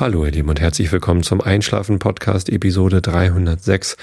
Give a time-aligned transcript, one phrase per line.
[0.00, 3.98] Hallo ihr Lieben und herzlich willkommen zum Einschlafen Podcast Episode 306.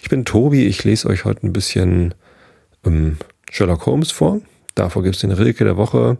[0.00, 2.14] Ich bin Tobi, ich lese euch heute ein bisschen
[2.86, 3.18] ähm,
[3.50, 4.40] Sherlock Holmes vor.
[4.74, 6.16] Davor gibt es den Rilke der Woche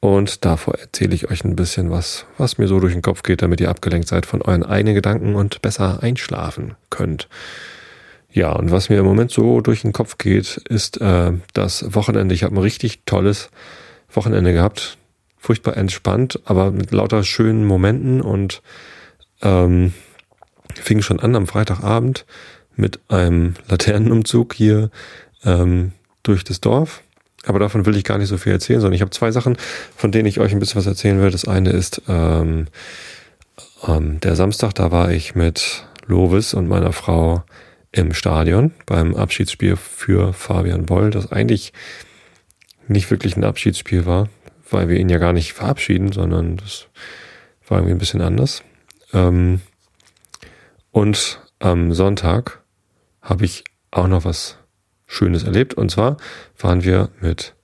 [0.00, 3.42] und davor erzähle ich euch ein bisschen was, was mir so durch den Kopf geht,
[3.42, 7.28] damit ihr abgelenkt seid von euren eigenen Gedanken und besser einschlafen könnt.
[8.32, 12.34] Ja, und was mir im Moment so durch den Kopf geht, ist äh, das Wochenende.
[12.34, 13.50] Ich habe ein richtig tolles
[14.10, 14.96] Wochenende gehabt
[15.38, 18.62] furchtbar entspannt, aber mit lauter schönen Momenten und
[19.42, 19.92] ähm,
[20.74, 22.26] fing schon an am Freitagabend
[22.74, 24.90] mit einem Laternenumzug hier
[25.44, 27.02] ähm, durch das Dorf.
[27.44, 29.56] Aber davon will ich gar nicht so viel erzählen, sondern ich habe zwei Sachen,
[29.94, 31.30] von denen ich euch ein bisschen was erzählen will.
[31.30, 32.66] Das eine ist ähm,
[33.86, 37.44] ähm, der Samstag, da war ich mit Lovis und meiner Frau
[37.92, 41.72] im Stadion beim Abschiedsspiel für Fabian Boll, das eigentlich
[42.88, 44.28] nicht wirklich ein Abschiedsspiel war
[44.70, 46.88] weil wir ihn ja gar nicht verabschieden, sondern das
[47.68, 48.62] war irgendwie ein bisschen anders.
[49.12, 49.60] Ähm,
[50.90, 52.62] und am Sonntag
[53.20, 54.58] habe ich auch noch was
[55.06, 55.74] Schönes erlebt.
[55.74, 56.16] Und zwar
[56.58, 57.54] waren wir mit,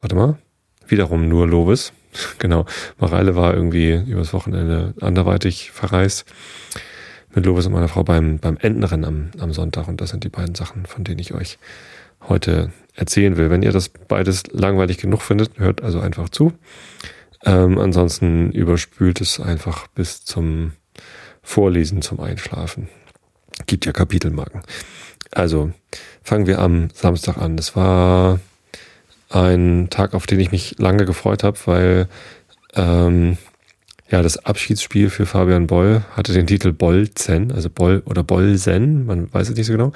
[0.00, 0.38] warte mal,
[0.86, 1.92] wiederum nur Lovis.
[2.38, 2.66] genau,
[2.98, 6.26] Mareile war irgendwie übers Wochenende anderweitig verreist
[7.34, 9.88] mit Lovis und meiner Frau beim, beim Entenrennen am, am Sonntag.
[9.88, 11.58] Und das sind die beiden Sachen, von denen ich euch
[12.28, 13.50] heute erzählen will.
[13.50, 16.52] Wenn ihr das beides langweilig genug findet, hört also einfach zu.
[17.44, 20.72] Ähm, ansonsten überspült es einfach bis zum
[21.42, 22.88] Vorlesen, zum Einschlafen.
[23.66, 24.62] Gibt ja Kapitelmarken.
[25.30, 25.72] Also
[26.22, 27.56] fangen wir am Samstag an.
[27.56, 28.38] Das war
[29.30, 32.08] ein Tag, auf den ich mich lange gefreut habe, weil
[32.74, 33.38] ähm,
[34.10, 39.32] ja das Abschiedsspiel für Fabian Boll hatte den Titel Bolzen, also Boll oder Bolsen, man
[39.32, 39.92] weiß es nicht so genau.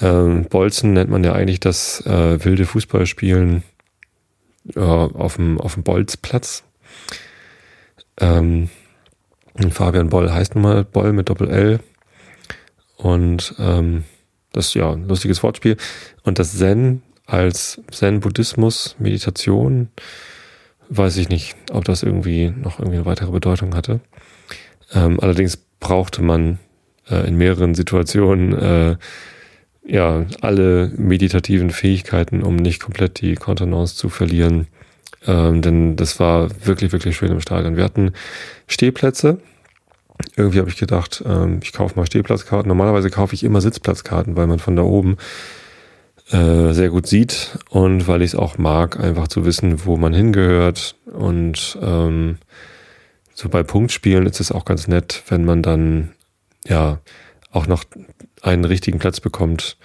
[0.00, 3.62] Ähm, Bolzen nennt man ja eigentlich das äh, wilde Fußballspielen
[4.74, 6.64] äh, auf dem, auf dem Bolzplatz.
[8.18, 8.68] Ähm,
[9.70, 11.80] Fabian Boll heißt nun mal Boll mit Doppel-L.
[12.96, 14.04] Und ähm,
[14.52, 15.76] das ja, ein lustiges Wortspiel.
[16.22, 19.88] Und das Zen als Zen-Buddhismus, Meditation,
[20.88, 24.00] weiß ich nicht, ob das irgendwie noch irgendwie eine weitere Bedeutung hatte.
[24.92, 26.58] Ähm, allerdings brauchte man
[27.08, 28.96] äh, in mehreren Situationen äh,
[29.86, 34.66] ja, alle meditativen Fähigkeiten, um nicht komplett die Kontenance zu verlieren.
[35.26, 37.76] Ähm, denn das war wirklich, wirklich schön im Stadion.
[37.76, 38.12] Wir hatten
[38.66, 39.38] Stehplätze.
[40.36, 42.68] Irgendwie habe ich gedacht, ähm, ich kaufe mal Stehplatzkarten.
[42.68, 45.16] Normalerweise kaufe ich immer Sitzplatzkarten, weil man von da oben
[46.30, 50.14] äh, sehr gut sieht und weil ich es auch mag, einfach zu wissen, wo man
[50.14, 50.96] hingehört.
[51.06, 52.38] Und ähm,
[53.34, 56.12] so bei Punktspielen ist es auch ganz nett, wenn man dann
[56.66, 57.00] ja
[57.50, 57.84] auch noch
[58.44, 59.76] einen richtigen Platz bekommt,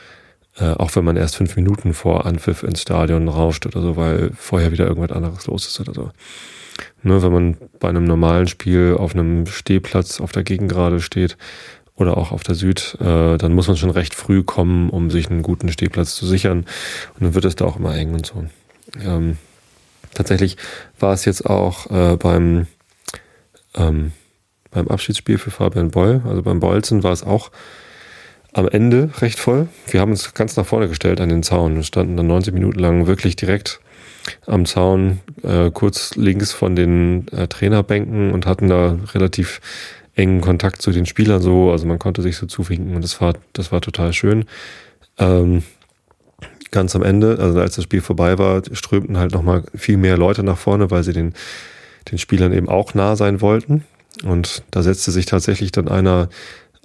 [0.58, 4.32] äh, auch wenn man erst fünf Minuten vor Anpfiff ins Stadion rauscht oder so, weil
[4.36, 6.12] vorher wieder irgendwas anderes los ist oder so.
[7.04, 11.38] Ne, wenn man bei einem normalen Spiel auf einem Stehplatz auf der Gegengrade steht
[11.96, 15.30] oder auch auf der Süd, äh, dann muss man schon recht früh kommen, um sich
[15.30, 16.60] einen guten Stehplatz zu sichern.
[17.16, 18.46] Und dann wird es da auch immer eng und so.
[19.02, 19.38] Ähm,
[20.14, 20.58] tatsächlich
[21.00, 22.68] war es jetzt auch äh, beim
[23.76, 24.12] ähm,
[24.72, 27.52] beim Abschiedsspiel für Fabian Boll, also beim Bolzen war es auch
[28.54, 29.68] am Ende recht voll.
[29.88, 32.80] Wir haben uns ganz nach vorne gestellt an den Zaun und standen dann 90 Minuten
[32.80, 33.80] lang wirklich direkt
[34.46, 39.62] am Zaun, äh, kurz links von den äh, Trainerbänken und hatten da relativ
[40.16, 41.72] engen Kontakt zu den Spielern so.
[41.72, 44.46] Also man konnte sich so zuwinken und das war, das war total schön.
[45.18, 45.64] Ähm,
[46.72, 50.44] ganz am Ende, also als das Spiel vorbei war, strömten halt nochmal viel mehr Leute
[50.44, 51.34] nach vorne, weil sie den,
[52.12, 53.86] den Spielern eben auch nah sein wollten.
[54.24, 56.30] Und da setzte sich tatsächlich dann einer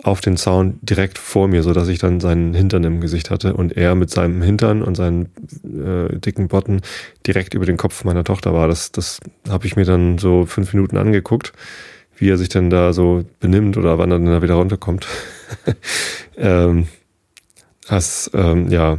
[0.05, 3.55] auf den Zaun direkt vor mir, so dass ich dann seinen Hintern im Gesicht hatte
[3.55, 5.31] und er mit seinem Hintern und seinen
[5.65, 6.83] äh, dicken Botten
[7.27, 8.69] direkt über den Kopf meiner Tochter war.
[8.69, 11.55] Das, das habe ich mir dann so fünf Minuten angeguckt,
[12.17, 15.07] wie er sich denn da so benimmt oder wann er dann da wieder runterkommt.
[16.37, 16.87] ähm,
[17.89, 18.99] das, ähm, ja,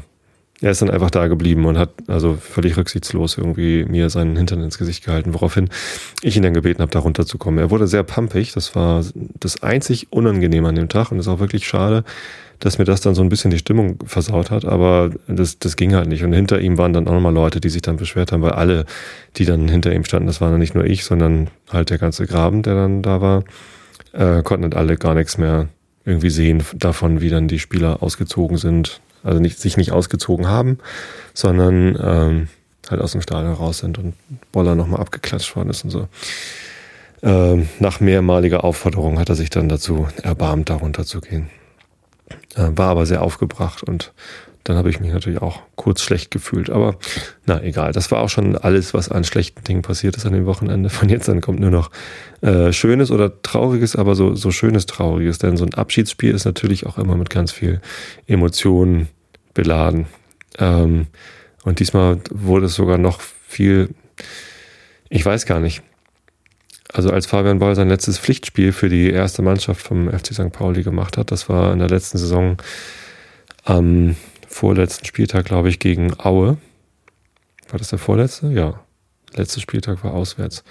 [0.66, 4.64] er ist dann einfach da geblieben und hat also völlig rücksichtslos irgendwie mir seinen Hintern
[4.64, 5.70] ins Gesicht gehalten, woraufhin
[6.23, 7.59] ich ihn dann gebeten habe, da runterzukommen.
[7.59, 8.52] Er wurde sehr pumpig.
[8.53, 9.06] Das war
[9.40, 12.03] das einzig Unangenehme an dem Tag und ist auch wirklich schade,
[12.58, 15.94] dass mir das dann so ein bisschen die Stimmung versaut hat, aber das, das ging
[15.94, 16.23] halt nicht.
[16.23, 18.85] Und hinter ihm waren dann auch nochmal Leute, die sich dann beschwert haben, weil alle,
[19.35, 22.26] die dann hinter ihm standen, das waren dann nicht nur ich, sondern halt der ganze
[22.26, 23.44] Graben, der dann da war,
[24.14, 25.68] äh, konnten halt alle gar nichts mehr
[26.06, 30.77] irgendwie sehen davon, wie dann die Spieler ausgezogen sind, also nicht, sich nicht ausgezogen haben,
[31.33, 32.47] sondern ähm,
[32.89, 34.13] halt aus dem Stadion raus sind und
[34.51, 36.07] Boller nochmal abgeklatscht worden ist und so.
[37.23, 41.49] Ähm, nach mehrmaliger Aufforderung hat er sich dann dazu erbarmt, darunter zu gehen.
[42.55, 44.13] Äh, war aber sehr aufgebracht und
[44.66, 46.72] dann habe ich mich natürlich auch kurz schlecht gefühlt.
[46.72, 46.95] Aber
[47.45, 50.47] na egal, das war auch schon alles, was an schlechten Dingen passiert ist an dem
[50.47, 50.89] Wochenende.
[50.89, 51.91] Von jetzt an kommt nur noch
[52.41, 55.37] äh, Schönes oder Trauriges, aber so, so Schönes Trauriges.
[55.37, 57.79] Denn so ein Abschiedsspiel ist natürlich auch immer mit ganz viel
[58.25, 59.07] Emotionen
[59.55, 60.05] beladen.
[60.59, 61.07] Ähm,
[61.63, 63.90] und diesmal wurde es sogar noch viel,
[65.09, 65.81] ich weiß gar nicht.
[66.93, 70.52] Also als Fabian Boll sein letztes Pflichtspiel für die erste Mannschaft vom FC St.
[70.52, 72.57] Pauli gemacht hat, das war in der letzten Saison
[73.63, 74.16] am
[74.47, 76.58] vorletzten Spieltag, glaube ich, gegen Aue.
[77.69, 78.47] War das der vorletzte?
[78.47, 78.79] Ja.
[79.34, 80.63] Letzter Spieltag war auswärts,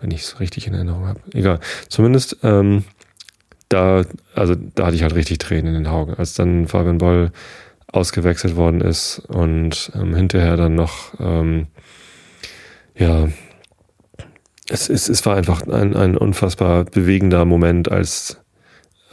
[0.00, 1.20] wenn ich es richtig in Erinnerung habe.
[1.32, 1.60] Egal.
[1.88, 2.84] Zumindest ähm,
[3.68, 4.04] da,
[4.34, 7.30] also da hatte ich halt richtig Tränen in den Augen, als dann Fabian Boll
[7.92, 11.68] ausgewechselt worden ist und ähm, hinterher dann noch, ähm,
[12.96, 13.28] ja,
[14.68, 18.38] es, es, es war einfach ein, ein unfassbar bewegender Moment, als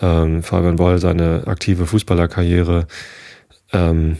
[0.02, 2.88] ähm, Fabian Boll seine aktive Fußballerkarriere
[3.72, 4.18] ähm,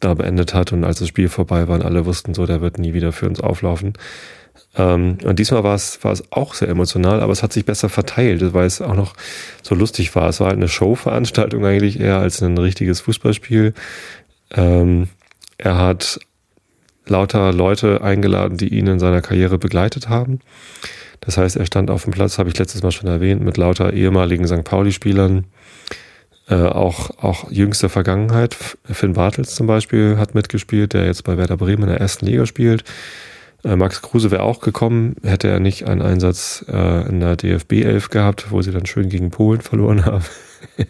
[0.00, 2.78] da beendet hat und als das Spiel vorbei war und alle wussten so, der wird
[2.78, 3.94] nie wieder für uns auflaufen.
[4.76, 7.88] Ähm, und diesmal war es, war es auch sehr emotional, aber es hat sich besser
[7.88, 9.14] verteilt, weil es auch noch
[9.62, 10.28] so lustig war.
[10.28, 13.74] Es war halt eine Showveranstaltung eigentlich eher als ein richtiges Fußballspiel.
[14.54, 15.08] Ähm,
[15.58, 16.20] er hat
[17.06, 20.40] lauter Leute eingeladen, die ihn in seiner Karriere begleitet haben.
[21.20, 23.92] Das heißt, er stand auf dem Platz, habe ich letztes Mal schon erwähnt, mit lauter
[23.92, 24.64] ehemaligen St.
[24.64, 25.44] Pauli-Spielern,
[26.48, 28.56] äh, auch, auch jüngste Vergangenheit.
[28.84, 32.46] Finn Bartels zum Beispiel hat mitgespielt, der jetzt bei Werder Bremen in der ersten Liga
[32.46, 32.84] spielt.
[33.66, 37.72] Äh, Max Kruse wäre auch gekommen, hätte er nicht einen Einsatz äh, in der DFB
[37.72, 40.24] 11 gehabt, wo sie dann schön gegen Polen verloren haben.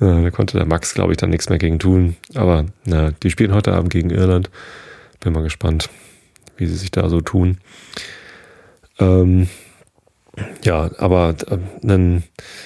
[0.00, 2.16] da konnte der Max, glaube ich, dann nichts mehr gegen tun.
[2.34, 4.50] Aber na, die spielen heute Abend gegen Irland.
[5.20, 5.88] Bin mal gespannt,
[6.56, 7.58] wie sie sich da so tun.
[8.98, 9.48] Ähm,
[10.64, 11.58] ja, aber äh,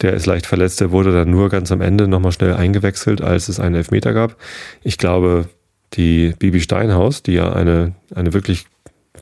[0.00, 3.48] Der ist leicht verletzt, der wurde dann nur ganz am Ende nochmal schnell eingewechselt, als
[3.48, 4.34] es einen Elfmeter gab.
[4.82, 5.48] Ich glaube,
[5.94, 8.66] die Bibi Steinhaus, die ja eine, eine wirklich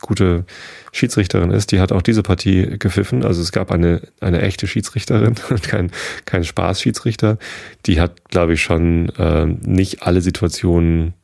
[0.04, 0.44] gute
[0.92, 3.24] Schiedsrichterin ist, die hat auch diese Partie gepfiffen.
[3.24, 5.90] Also es gab eine, eine echte Schiedsrichterin und kein,
[6.26, 7.38] kein Spaß-Schiedsrichter.
[7.86, 11.14] Die hat, glaube ich, schon äh, nicht alle Situationen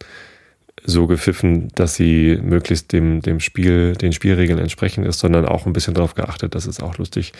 [0.84, 5.72] so gepfiffen, dass sie möglichst dem, dem Spiel, den Spielregeln entsprechend ist, sondern auch ein
[5.74, 7.32] bisschen darauf geachtet, dass es auch lustig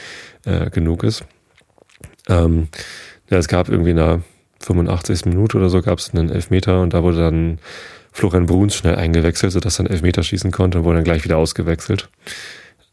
[0.44, 1.25] äh, genug ist.
[2.28, 2.69] Ähm,
[3.31, 4.22] ja, es gab irgendwie in der
[4.60, 5.25] 85.
[5.25, 7.58] Minute oder so gab es einen Elfmeter und da wurde dann
[8.12, 11.38] Florian Bruns schnell eingewechselt, sodass er einen Elfmeter schießen konnte und wurde dann gleich wieder
[11.38, 12.08] ausgewechselt.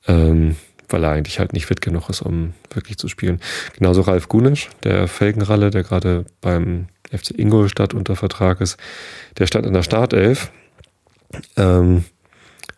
[0.07, 0.55] Ähm,
[0.89, 3.41] weil er eigentlich halt nicht fit genug ist, um wirklich zu spielen.
[3.77, 8.77] Genauso Ralf Gunisch, der Felgenralle, der gerade beim FC Ingolstadt unter Vertrag ist,
[9.37, 10.51] der stand in der Startelf,
[11.57, 12.05] ähm,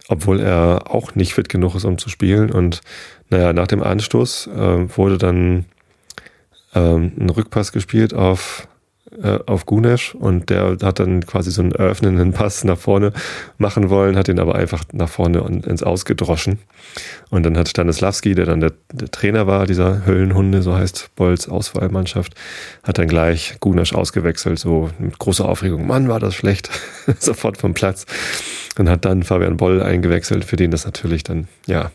[0.07, 2.51] obwohl er auch nicht fit genug ist, um zu spielen.
[2.51, 2.81] Und
[3.29, 5.65] naja, nach dem Anstoß äh, wurde dann
[6.73, 8.67] ähm, ein Rückpass gespielt auf
[9.21, 13.11] äh, auf Gunesh und der hat dann quasi so einen eröffnenden Pass nach vorne
[13.57, 16.59] machen wollen, hat ihn aber einfach nach vorne und ins Ausgedroschen.
[17.29, 21.49] Und dann hat Stanislawski, der dann der, der Trainer war, dieser Höllenhunde, so heißt Bolls
[21.49, 22.35] Auswahlmannschaft,
[22.83, 25.87] hat dann gleich Gunesh ausgewechselt, so mit großer Aufregung.
[25.87, 26.69] Mann, war das schlecht.
[27.19, 28.05] Sofort vom Platz.
[28.77, 31.91] Und hat dann Fabian Boll eingewechselt, für den das natürlich dann, ja,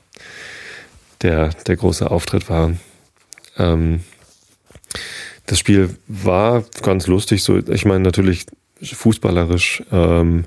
[1.22, 2.72] der, der große Auftritt war.
[3.56, 4.00] Ähm,
[5.46, 7.42] das Spiel war ganz lustig.
[7.42, 8.46] So, ich meine natürlich
[8.82, 10.44] fußballerisch ähm,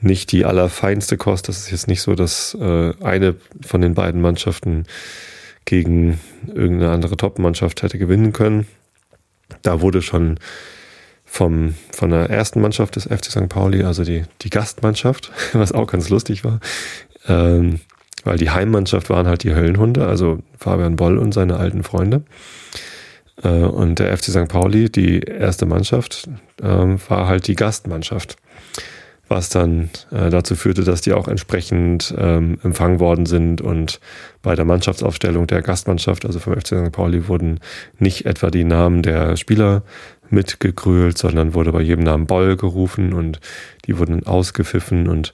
[0.00, 1.48] nicht die allerfeinste Kost.
[1.48, 4.84] Das ist jetzt nicht so, dass äh, eine von den beiden Mannschaften
[5.64, 8.66] gegen irgendeine andere Top-Mannschaft hätte gewinnen können.
[9.62, 10.38] Da wurde schon
[11.24, 13.48] vom, von der ersten Mannschaft des FC St.
[13.48, 16.60] Pauli, also die, die Gastmannschaft, was auch ganz lustig war,
[17.26, 17.80] ähm,
[18.24, 22.22] weil die Heimmannschaft waren halt die Höllenhunde, also Fabian Boll und seine alten Freunde.
[23.42, 24.48] Äh, und der FC St.
[24.48, 26.28] Pauli, die erste Mannschaft,
[26.62, 28.36] ähm, war halt die Gastmannschaft.
[29.28, 33.98] Was dann äh, dazu führte, dass die auch entsprechend ähm, empfangen worden sind und
[34.40, 36.92] bei der Mannschaftsaufstellung der Gastmannschaft, also vom FC St.
[36.92, 37.58] Pauli, wurden
[37.98, 39.82] nicht etwa die Namen der Spieler
[40.30, 43.40] mitgegrölt, sondern wurde bei jedem Namen Boll gerufen und
[43.86, 45.32] die wurden ausgepfiffen und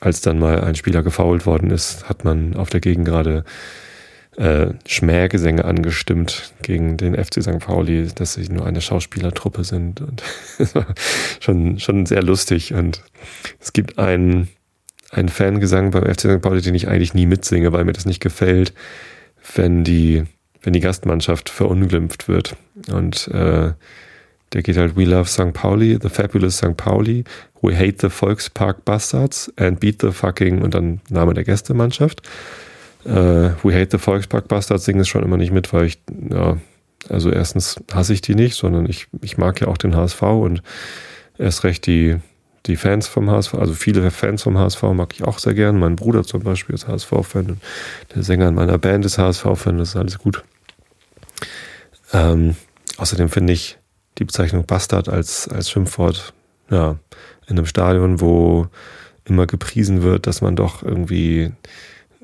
[0.00, 3.44] als dann mal ein Spieler gefault worden ist, hat man auf der Gegend gerade
[4.36, 7.60] äh, Schmähgesänge angestimmt gegen den FC St.
[7.60, 10.00] Pauli, dass sie nur eine Schauspielertruppe sind.
[10.00, 10.22] Und
[11.40, 12.74] schon, schon sehr lustig.
[12.74, 13.02] Und
[13.60, 14.48] es gibt einen,
[15.10, 16.42] einen Fangesang beim FC St.
[16.42, 18.72] Pauli, den ich eigentlich nie mitsinge, weil mir das nicht gefällt,
[19.54, 20.24] wenn die,
[20.62, 22.56] wenn die Gastmannschaft verunglimpft wird.
[22.90, 23.72] Und äh,
[24.52, 25.52] der geht halt We Love St.
[25.52, 26.76] Pauli, The Fabulous St.
[26.76, 27.24] Pauli,
[27.60, 32.22] We Hate the Volkspark Bastards and Beat the Fucking und dann Name der Gästemannschaft.
[33.04, 35.98] Äh, We Hate the Volkspark Bastards singen es schon immer nicht mit, weil ich,
[36.30, 36.58] ja,
[37.08, 40.62] also erstens hasse ich die nicht, sondern ich, ich mag ja auch den HSV und
[41.38, 42.16] erst recht die,
[42.66, 45.78] die Fans vom HSV, also viele Fans vom HSV mag ich auch sehr gern.
[45.78, 47.58] Mein Bruder zum Beispiel ist HSV-Fan und
[48.14, 50.42] der Sänger in meiner Band ist HSV-Fan, das ist alles gut.
[52.12, 52.56] Ähm,
[52.96, 53.78] außerdem finde ich
[54.18, 56.32] die Bezeichnung Bastard als, als Schimpfwort,
[56.70, 56.96] ja,
[57.46, 58.68] in einem Stadion, wo
[59.26, 61.52] immer gepriesen wird, dass man doch irgendwie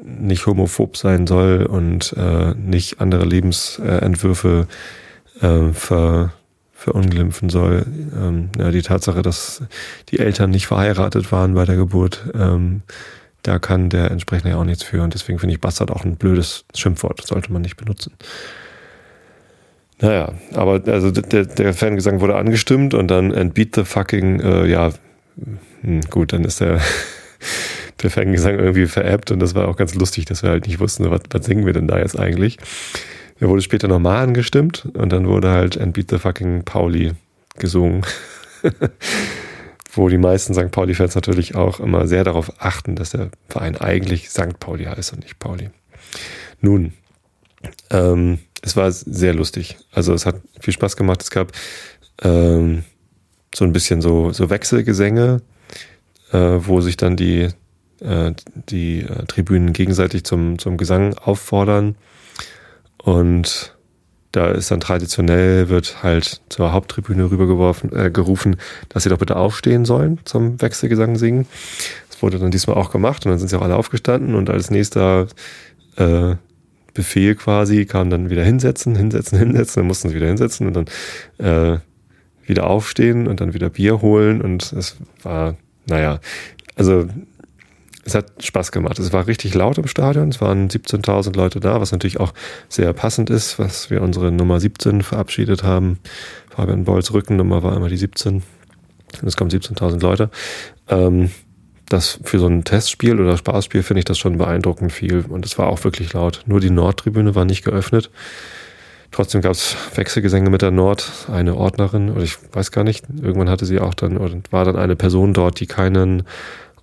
[0.03, 4.67] nicht homophob sein soll und äh, nicht andere Lebensentwürfe
[5.41, 6.33] äh, ver,
[6.73, 7.87] verunglimpfen soll.
[8.17, 9.63] Ähm, ja, die Tatsache, dass
[10.09, 12.83] die Eltern nicht verheiratet waren bei der Geburt, ähm,
[13.43, 15.03] da kann der entsprechende ja auch nichts für.
[15.03, 17.27] Und deswegen finde ich Bastard auch ein blödes Schimpfwort.
[17.27, 18.13] Sollte man nicht benutzen.
[20.01, 24.67] Naja, aber also der, der Fangesang wurde angestimmt und dann and beat the fucking, äh,
[24.67, 24.93] ja,
[25.83, 26.81] hm, gut, dann ist der,
[28.03, 31.11] der Fangesang irgendwie veräppt und das war auch ganz lustig, dass wir halt nicht wussten,
[31.11, 32.59] was, was singen wir denn da jetzt eigentlich.
[33.39, 37.13] Er wurde später nochmal angestimmt und dann wurde halt And Beat the Fucking Pauli
[37.57, 38.05] gesungen.
[39.93, 40.71] Wo die meisten St.
[40.71, 44.61] Pauli-Fans natürlich auch immer sehr darauf achten, dass der Verein eigentlich St.
[44.61, 45.71] Pauli heißt und nicht Pauli.
[46.61, 46.93] Nun,
[47.91, 49.79] ähm, es war sehr lustig.
[49.91, 51.23] Also es hat viel Spaß gemacht.
[51.23, 51.53] Es gab
[52.23, 52.85] ähm,
[53.55, 55.43] so ein bisschen so, so Wechselgesänge,
[56.33, 57.49] äh, wo sich dann die,
[58.01, 61.97] äh, die äh, Tribünen gegenseitig zum, zum Gesang auffordern.
[62.99, 63.77] Und
[64.33, 68.57] da ist dann traditionell, wird halt zur Haupttribüne rübergeworfen, äh, gerufen,
[68.89, 71.47] dass sie doch bitte aufstehen sollen zum Wechselgesang singen.
[72.09, 74.71] Das wurde dann diesmal auch gemacht und dann sind sie auch alle aufgestanden und als
[74.71, 75.27] nächster
[75.97, 76.37] äh,
[76.95, 80.87] Befehl quasi kam dann wieder hinsetzen, hinsetzen, hinsetzen, dann mussten sie wieder hinsetzen und dann
[81.39, 81.81] äh,
[82.47, 86.21] wieder aufstehen und dann wieder Bier holen und es war, naja,
[86.77, 87.09] also
[88.05, 88.99] es hat Spaß gemacht.
[88.99, 90.31] Es war richtig laut im Stadion.
[90.31, 92.33] Es waren 17.000 Leute da, was natürlich auch
[92.69, 95.99] sehr passend ist, was wir unsere Nummer 17 verabschiedet haben.
[96.49, 98.43] Fabian Bolls Rückennummer war immer die 17.
[99.21, 100.31] Und es kommen 17.000 Leute.
[100.89, 101.31] Ähm,
[101.89, 105.25] das für so ein Testspiel oder Spaßspiel finde ich das schon beeindruckend viel.
[105.29, 106.43] Und es war auch wirklich laut.
[106.47, 108.11] Nur die Nordtribüne war nicht geöffnet.
[109.11, 113.51] Trotzdem gab es Wechselgesänge mit der Nord, eine Ordnerin, oder ich weiß gar nicht, irgendwann
[113.51, 116.23] hatte sie auch dann, oder war dann eine Person dort, die keinen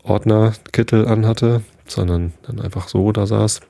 [0.08, 3.62] Ordnerkittel anhatte, sondern dann einfach so da saß.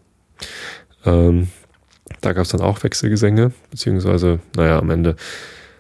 [1.06, 1.50] Ähm,
[2.22, 5.16] da gab es dann auch Wechselgesänge, beziehungsweise, naja, am Ende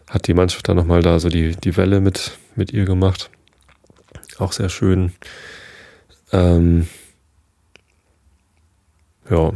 [0.10, 3.30] hat die Mannschaft dann nochmal da so die, die Welle mit, mit ihr gemacht.
[4.38, 5.14] Auch sehr schön.
[6.32, 6.88] Ähm,
[9.30, 9.52] ja.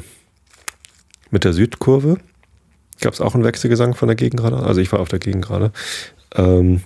[1.30, 2.18] Mit der Südkurve
[3.00, 4.58] gab es auch einen Wechselgesang von der Gegengrade.
[4.58, 5.72] Also ich war auf der Gegengrade.
[6.36, 6.84] Ähm,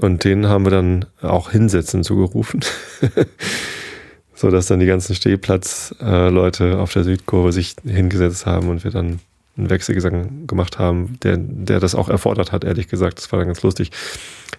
[0.00, 2.60] und den haben wir dann auch hinsetzen zugerufen.
[4.34, 9.18] so dass dann die ganzen Stehplatzleute auf der Südkurve sich hingesetzt haben und wir dann
[9.56, 13.18] einen Wechselgesang gemacht haben, der, der das auch erfordert hat, ehrlich gesagt.
[13.18, 13.90] Das war dann ganz lustig,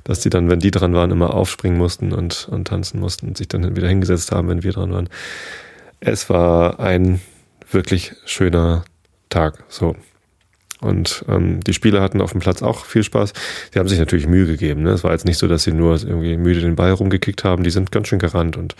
[0.03, 3.37] dass die dann, wenn die dran waren, immer aufspringen mussten und, und tanzen mussten und
[3.37, 5.09] sich dann wieder hingesetzt haben, wenn wir dran waren.
[6.01, 7.21] Es war ein
[7.71, 8.83] wirklich schöner
[9.29, 9.63] Tag.
[9.69, 9.95] So.
[10.81, 13.33] Und ähm, die Spieler hatten auf dem Platz auch viel Spaß.
[13.73, 14.83] Sie haben sich natürlich Mühe gegeben.
[14.83, 14.91] Ne?
[14.91, 17.63] Es war jetzt nicht so, dass sie nur irgendwie müde den Ball rumgekickt haben.
[17.63, 18.75] Die sind ganz schön gerannt und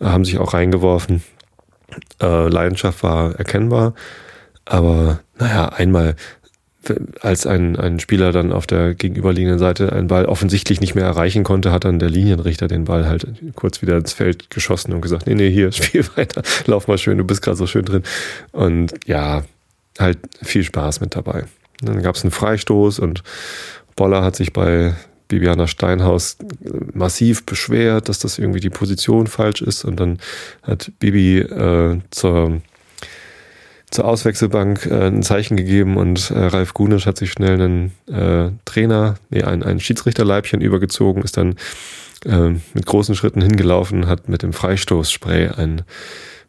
[0.00, 1.22] haben sich auch reingeworfen.
[2.20, 3.94] Äh, Leidenschaft war erkennbar.
[4.64, 6.16] Aber naja, einmal
[7.20, 11.44] als ein, ein Spieler dann auf der gegenüberliegenden Seite einen Ball offensichtlich nicht mehr erreichen
[11.44, 15.26] konnte, hat dann der Linienrichter den Ball halt kurz wieder ins Feld geschossen und gesagt,
[15.26, 18.02] nee, nee, hier, spiel weiter, lauf mal schön, du bist gerade so schön drin.
[18.52, 19.42] Und ja,
[19.98, 21.44] halt viel Spaß mit dabei.
[21.80, 23.22] Dann gab es einen Freistoß und
[23.96, 24.94] Boller hat sich bei
[25.28, 26.38] Bibiana Steinhaus
[26.94, 29.84] massiv beschwert, dass das irgendwie die Position falsch ist.
[29.84, 30.18] Und dann
[30.62, 32.62] hat Bibi äh, zur,
[33.90, 38.50] zur Auswechselbank äh, ein Zeichen gegeben und äh, Ralf Gunisch hat sich schnell einen äh,
[38.64, 41.56] Trainer, nee, ein, ein Schiedsrichterleibchen übergezogen, ist dann
[42.24, 45.82] äh, mit großen Schritten hingelaufen, hat mit dem Freistoßspray ein,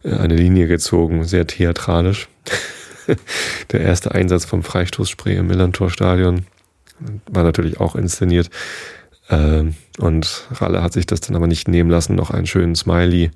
[0.03, 2.29] äh, eine Linie gezogen, sehr theatralisch.
[3.71, 6.45] der erste Einsatz vom Freistoßspray im Millantor-Stadion.
[7.27, 8.49] War natürlich auch inszeniert.
[9.29, 13.31] Ähm, und Ralle hat sich das dann aber nicht nehmen lassen, noch einen schönen Smiley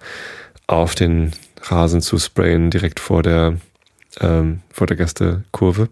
[0.67, 3.57] auf den Rasen zu sprayen, direkt vor der,
[4.19, 5.89] ähm, vor der Gästekurve.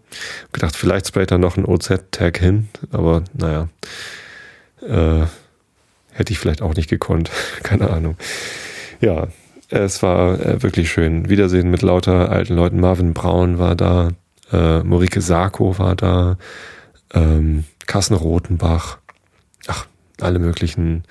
[0.52, 3.70] Gedacht, vielleicht sprayt er noch einen OZ-Tag hin, aber naja,
[4.82, 5.26] äh,
[6.12, 7.30] hätte ich vielleicht auch nicht gekonnt.
[7.64, 8.18] Keine Ahnung.
[9.00, 9.28] Ja,
[9.72, 11.30] es war äh, wirklich schön.
[11.30, 12.80] Wiedersehen mit lauter alten Leuten.
[12.80, 14.10] Marvin Braun war da,
[14.52, 16.38] äh, Morike Sarko war da,
[17.14, 19.00] ähm, Carsten Rotenbach,
[20.20, 21.04] alle möglichen,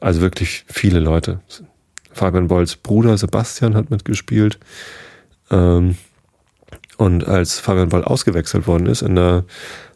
[0.00, 1.40] also wirklich viele Leute.
[2.12, 4.58] Fabian Bolls Bruder Sebastian hat mitgespielt.
[5.50, 5.96] Ähm,
[6.96, 9.44] und als Fabian Boll ausgewechselt worden ist in der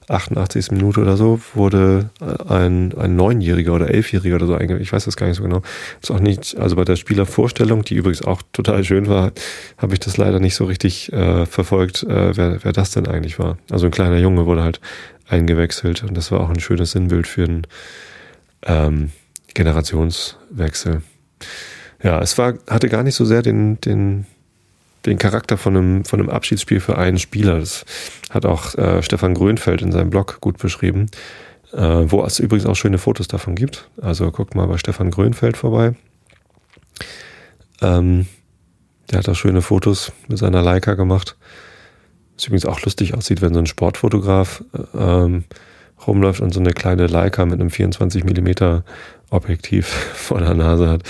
[0.09, 0.73] 88.
[0.73, 2.11] Minute oder so, wurde
[2.49, 4.82] ein, ein Neunjähriger oder Elfjähriger oder so eingewechselt.
[4.82, 5.62] Ich weiß das gar nicht so genau.
[6.00, 9.32] Ist auch nicht, also bei der Spielervorstellung, die übrigens auch total schön war,
[9.78, 13.38] habe ich das leider nicht so richtig äh, verfolgt, äh, wer, wer das denn eigentlich
[13.38, 13.59] war.
[13.71, 14.80] Also ein kleiner Junge wurde halt
[15.28, 17.66] eingewechselt und das war auch ein schönes Sinnbild für einen
[18.64, 19.11] ähm,
[19.54, 21.02] Generationswechsel.
[22.02, 24.26] Ja, es war, hatte gar nicht so sehr den, den,
[25.06, 27.59] den Charakter von einem, von einem Abschiedsspiel für einen Spieler.
[27.59, 27.85] Das
[28.30, 31.06] hat auch äh, Stefan Grönfeld in seinem Blog gut beschrieben,
[31.73, 33.88] äh, wo es übrigens auch schöne Fotos davon gibt.
[34.00, 35.94] Also guckt mal bei Stefan Grönfeld vorbei.
[37.80, 38.26] Ähm,
[39.11, 41.37] der hat auch schöne Fotos mit seiner Leica gemacht.
[42.37, 45.44] Was übrigens auch lustig aussieht, wenn so ein Sportfotograf äh, ähm,
[46.06, 48.85] rumläuft und so eine kleine Leica mit einem 24 Millimeter
[49.30, 51.02] Objektiv vor der Nase hat.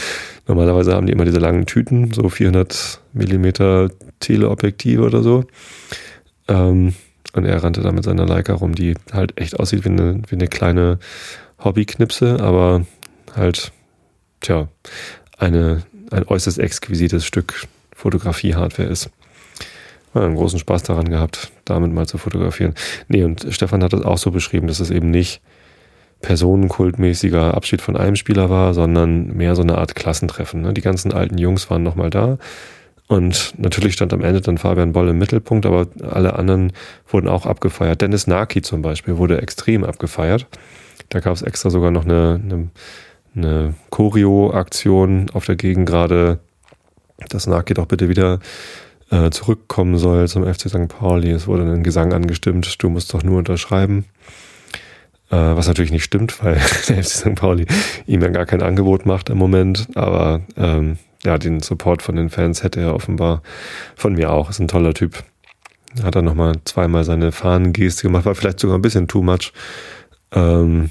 [0.46, 5.44] Normalerweise haben die immer diese langen Tüten, so 400 Millimeter Teleobjektive oder so.
[6.48, 6.94] Ähm,
[7.34, 10.34] und er rannte da mit seiner Leica rum, die halt echt aussieht wie eine, wie
[10.34, 10.98] eine kleine
[11.62, 12.84] Hobbyknipse, aber
[13.34, 13.72] halt,
[14.40, 14.68] tja,
[15.38, 19.10] eine, ein äußerst exquisites Stück Fotografie-Hardware ist.
[20.14, 22.74] Einen großen Spaß daran gehabt, damit mal zu fotografieren.
[23.08, 25.40] Nee, und Stefan hat das auch so beschrieben, dass es eben nicht
[26.20, 30.62] personenkultmäßiger Abschied von einem Spieler war, sondern mehr so eine Art Klassentreffen.
[30.62, 30.72] Ne?
[30.72, 32.38] Die ganzen alten Jungs waren nochmal da.
[33.08, 36.72] Und natürlich stand am Ende dann Fabian Boll im Mittelpunkt, aber alle anderen
[37.08, 38.00] wurden auch abgefeiert.
[38.00, 40.46] Dennis Naki zum Beispiel wurde extrem abgefeiert.
[41.10, 42.68] Da gab es extra sogar noch eine, eine,
[43.36, 46.38] eine Choreo-Aktion auf der Gegend gerade,
[47.28, 48.38] dass Naki doch bitte wieder
[49.12, 50.88] äh, zurückkommen soll zum FC St.
[50.88, 51.30] Pauli.
[51.30, 54.06] Es wurde ein Gesang angestimmt, du musst doch nur unterschreiben.
[55.30, 56.54] Äh, was natürlich nicht stimmt, weil
[56.88, 57.34] der FC St.
[57.34, 57.66] Pauli
[58.06, 59.86] ihm ja gar kein Angebot macht im Moment.
[59.94, 63.42] Aber ähm, ja, den Support von den Fans hätte er offenbar
[63.94, 64.50] von mir auch.
[64.50, 65.22] Ist ein toller Typ.
[66.02, 69.52] Hat er nochmal zweimal seine Fahnengeste gemacht, war vielleicht sogar ein bisschen too much.
[70.32, 70.88] Ähm,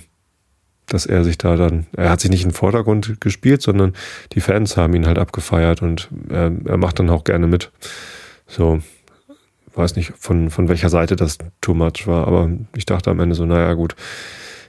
[0.93, 3.93] dass er sich da dann, er hat sich nicht den Vordergrund gespielt, sondern
[4.33, 7.71] die Fans haben ihn halt abgefeiert und er, er macht dann auch gerne mit.
[8.47, 8.81] So,
[9.73, 13.35] weiß nicht, von, von welcher Seite das too much war, aber ich dachte am Ende
[13.35, 13.95] so, naja, gut,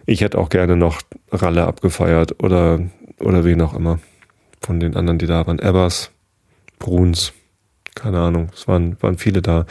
[0.06, 2.80] ich hätte auch gerne noch Ralle abgefeiert oder,
[3.18, 3.98] oder wen auch immer
[4.60, 5.58] von den anderen, die da waren.
[5.58, 6.10] Ebbers,
[6.78, 7.32] Bruns,
[7.94, 9.66] keine Ahnung, es waren, waren viele da,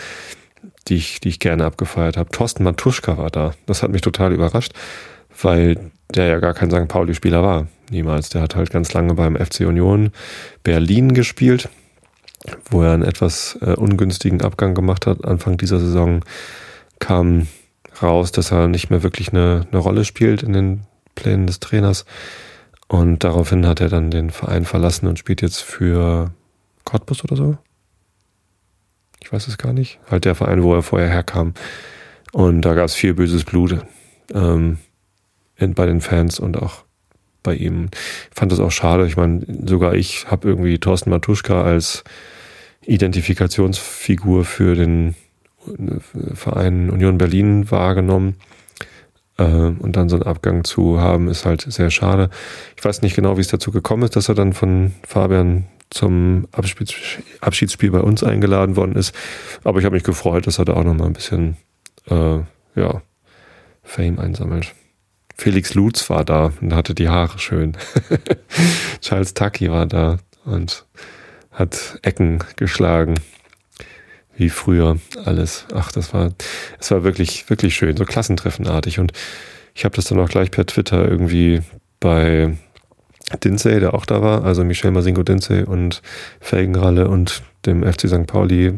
[0.88, 2.30] die ich, die ich gerne abgefeiert habe.
[2.32, 3.54] Thorsten Matuschka war da.
[3.66, 4.74] Das hat mich total überrascht,
[5.42, 6.88] weil der ja gar kein St.
[6.88, 7.68] Pauli-Spieler war.
[7.90, 8.30] Niemals.
[8.30, 10.12] Der hat halt ganz lange beim FC Union
[10.64, 11.70] Berlin gespielt,
[12.70, 15.26] wo er einen etwas äh, ungünstigen Abgang gemacht hat.
[15.26, 16.24] Anfang dieser Saison
[17.00, 17.48] kam
[18.02, 20.82] raus, dass er nicht mehr wirklich eine, eine Rolle spielt in den
[21.16, 22.06] Plänen des Trainers.
[22.88, 26.32] Und daraufhin hat er dann den Verein verlassen und spielt jetzt für
[26.84, 27.58] Cottbus oder so.
[29.24, 30.00] Ich weiß es gar nicht.
[30.10, 31.54] Halt der Verein, wo er vorher herkam.
[32.32, 33.78] Und da gab es viel böses Blut.
[34.34, 34.78] Ähm,
[35.70, 36.84] bei den Fans und auch
[37.44, 37.90] bei ihm.
[38.30, 39.06] Ich fand das auch schade.
[39.08, 42.04] Ich meine, sogar ich habe irgendwie Thorsten Matuschka als
[42.86, 45.16] Identifikationsfigur für den
[45.68, 48.36] äh, Verein Union Berlin wahrgenommen.
[49.38, 52.30] Äh, und dann so einen Abgang zu haben, ist halt sehr schade.
[52.78, 56.48] Ich weiß nicht genau, wie es dazu gekommen ist, dass er dann von Fabian zum
[57.42, 59.14] Abschiedsspiel bei uns eingeladen worden ist.
[59.64, 61.58] Aber ich habe mich gefreut, dass er da auch nochmal ein bisschen
[62.10, 62.40] äh,
[62.76, 63.02] ja,
[63.84, 64.74] Fame einsammelt.
[65.36, 67.78] Felix Lutz war da und hatte die Haare schön.
[69.02, 70.86] Charles Taki war da und
[71.52, 73.16] hat Ecken geschlagen.
[74.36, 75.66] Wie früher alles.
[75.74, 76.32] Ach, das war,
[76.80, 79.00] es war wirklich, wirklich schön, so klassentreffenartig.
[79.00, 79.12] Und
[79.76, 81.62] ich habe das dann auch gleich per Twitter irgendwie
[82.00, 82.58] bei
[83.44, 86.02] Dinsey, der auch da war, also Michel Masingo Dinsey und
[86.40, 88.28] Felgenralle und dem FC St.
[88.28, 88.78] Pauli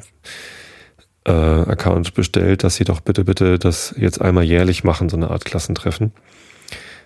[1.26, 5.32] äh, Account bestellt, dass sie doch bitte, bitte das jetzt einmal jährlich machen, so eine
[5.32, 6.12] Art Klassentreffen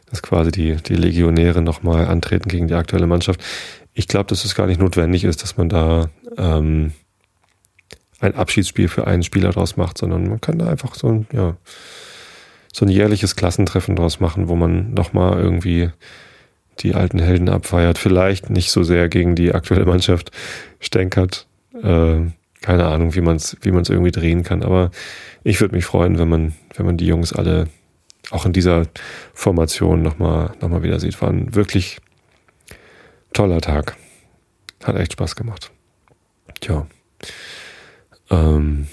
[0.10, 3.44] dass quasi die, die Legionäre nochmal antreten gegen die aktuelle Mannschaft.
[3.94, 6.94] Ich glaube, dass es gar nicht notwendig ist, dass man da ähm,
[8.20, 11.58] ein Abschiedsspiel für einen Spieler draus macht, sondern man kann da einfach so ein, ja,
[12.74, 15.90] so ein jährliches Klassentreffen draus machen, wo man nochmal irgendwie
[16.80, 17.98] die alten Helden abfeiert.
[17.98, 20.32] Vielleicht nicht so sehr gegen die aktuelle Mannschaft
[20.80, 21.48] stänkert.
[21.82, 22.28] Äh,
[22.62, 24.64] keine Ahnung, wie man es wie man's irgendwie drehen kann.
[24.64, 24.92] Aber
[25.44, 27.68] ich würde mich freuen, wenn man, wenn man die Jungs alle
[28.32, 28.88] auch in dieser
[29.34, 31.22] Formation nochmal noch mal wieder sieht.
[31.22, 32.00] War ein wirklich
[33.34, 33.96] toller Tag.
[34.84, 35.72] Hat echt Spaß gemacht.
[36.60, 36.88] Tja.
[38.30, 38.88] Ähm,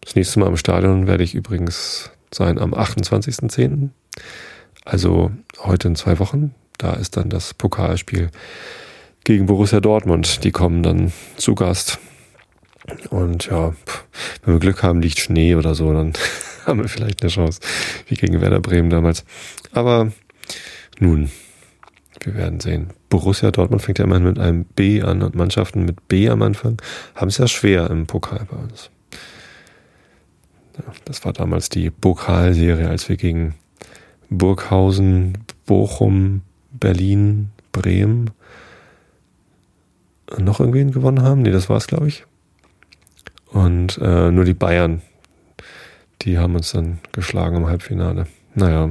[0.00, 3.90] das nächste Mal im Stadion werde ich übrigens sein am 28.10.
[4.84, 6.54] Also heute in zwei Wochen.
[6.78, 8.30] da ist dann das Pokalspiel
[9.24, 10.44] gegen Borussia Dortmund.
[10.44, 11.98] Die kommen dann zu Gast.
[13.10, 13.74] Und ja,
[14.44, 16.12] wenn wir Glück haben, liegt Schnee oder so, dann
[16.66, 17.60] haben wir vielleicht eine Chance,
[18.06, 19.24] wie gegen Werder Bremen damals.
[19.72, 20.12] Aber
[20.98, 21.30] nun,
[22.20, 22.88] wir werden sehen.
[23.08, 26.80] Borussia Dortmund fängt ja immerhin mit einem B an und Mannschaften mit B am Anfang
[27.14, 28.90] haben es ja schwer im Pokal bei uns.
[30.78, 33.54] Ja, das war damals die Pokalserie, als wir gegen
[34.28, 38.30] Burghausen, Bochum, Berlin, Bremen
[40.38, 41.42] noch irgendwen gewonnen haben.
[41.42, 42.24] Nee, das war es, glaube ich.
[43.56, 45.00] Und äh, nur die Bayern,
[46.20, 48.26] die haben uns dann geschlagen im Halbfinale.
[48.54, 48.90] Naja,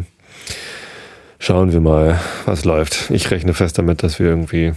[1.37, 3.11] schauen wir mal, was läuft.
[3.11, 4.73] Ich rechne fest damit, dass wir irgendwie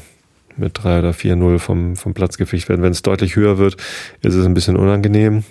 [0.59, 2.83] mit 3 oder 4-0 vom, vom Platz gefischt werden.
[2.83, 3.79] Wenn es deutlich höher wird,
[4.21, 5.43] ist es ein bisschen unangenehm.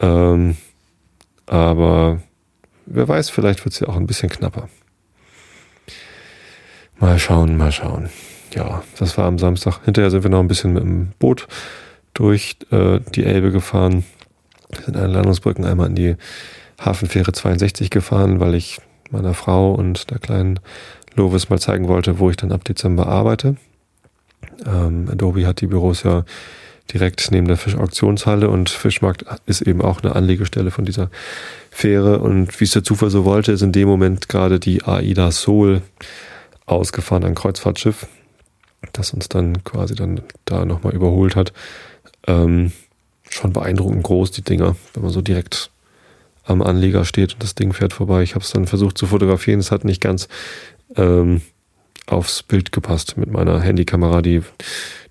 [0.00, 0.56] Ähm,
[1.44, 2.22] aber
[2.86, 4.70] wer weiß, vielleicht wird es ja auch ein bisschen knapper.
[6.98, 8.08] Mal schauen, mal schauen.
[8.54, 9.84] Ja, das war am Samstag.
[9.84, 11.46] Hinterher sind wir noch ein bisschen mit dem Boot
[12.18, 14.04] durch äh, die Elbe gefahren.
[14.84, 16.16] Sind an Landungsbrücken einmal in die
[16.80, 20.58] Hafenfähre 62 gefahren, weil ich meiner Frau und der kleinen
[21.14, 23.56] Lovis mal zeigen wollte, wo ich dann ab Dezember arbeite.
[24.66, 26.24] Ähm, Adobe hat die Büros ja
[26.92, 31.10] direkt neben der Fischauktionshalle und Fischmarkt ist eben auch eine Anlegestelle von dieser
[31.70, 32.18] Fähre.
[32.18, 35.82] Und wie es der Zufall so wollte, ist in dem Moment gerade die AIDA Sol
[36.66, 38.06] ausgefahren, ein Kreuzfahrtschiff,
[38.92, 41.52] das uns dann quasi dann da nochmal überholt hat.
[42.28, 42.70] Ähm,
[43.28, 45.70] schon beeindruckend groß, die Dinger, wenn man so direkt
[46.44, 48.22] am Anleger steht und das Ding fährt vorbei.
[48.22, 49.60] Ich habe es dann versucht zu fotografieren.
[49.60, 50.28] Es hat nicht ganz
[50.96, 51.42] ähm,
[52.06, 54.42] aufs Bild gepasst mit meiner Handykamera, die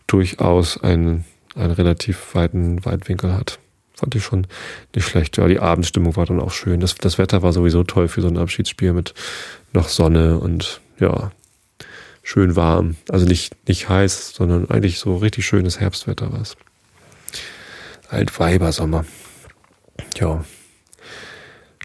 [0.07, 1.25] durchaus einen,
[1.55, 3.59] einen relativ weiten Weitwinkel hat.
[3.93, 4.47] Fand ich schon
[4.95, 5.37] nicht schlecht.
[5.37, 6.79] Ja, die Abendstimmung war dann auch schön.
[6.79, 9.13] Das, das Wetter war sowieso toll für so ein Abschiedsspiel mit
[9.73, 11.31] noch Sonne und ja,
[12.23, 12.95] schön warm.
[13.09, 16.57] Also nicht, nicht heiß, sondern eigentlich so richtig schönes Herbstwetter war es.
[18.09, 19.05] Altweibersommer.
[20.15, 20.43] Ja.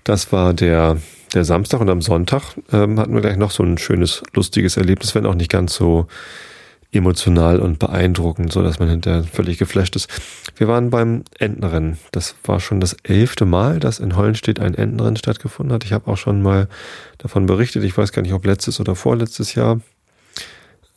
[0.05, 0.99] Das war der,
[1.33, 5.15] der Samstag und am Sonntag ähm, hatten wir gleich noch so ein schönes, lustiges Erlebnis,
[5.15, 6.07] wenn auch nicht ganz so
[6.93, 10.11] emotional und beeindruckend, so dass man hinterher völlig geflasht ist.
[10.57, 11.99] Wir waren beim Entenrennen.
[12.11, 15.85] Das war schon das elfte Mal, dass in Hollenstedt ein Entenrennen stattgefunden hat.
[15.85, 16.69] Ich habe auch schon mal
[17.17, 17.83] davon berichtet.
[17.85, 19.81] Ich weiß gar nicht, ob letztes oder vorletztes Jahr.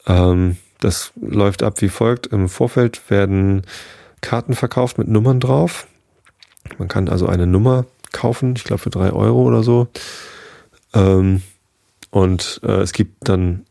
[0.05, 2.27] Ähm, das läuft ab wie folgt.
[2.27, 3.63] Im Vorfeld werden
[4.25, 5.87] Karten verkauft mit Nummern drauf.
[6.79, 9.87] Man kann also eine Nummer kaufen, ich glaube für drei Euro oder so.
[10.93, 11.43] Ähm,
[12.09, 13.65] und äh, es gibt dann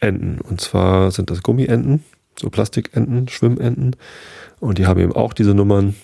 [0.00, 0.40] Enten.
[0.40, 2.02] Und zwar sind das Gummienten,
[2.38, 3.94] so Plastikenten, Schwimmenten.
[4.58, 5.94] Und die haben eben auch diese Nummern.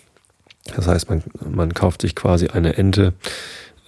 [0.77, 3.12] Das heißt, man, man kauft sich quasi eine Ente,